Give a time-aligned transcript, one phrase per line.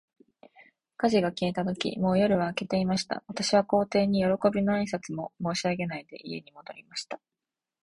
[0.97, 3.23] 火事が消えたとき、もう夜は明けていました。
[3.27, 7.19] 私は皇帝に、よろこびの挨拶も申し上げないで、家に戻りました。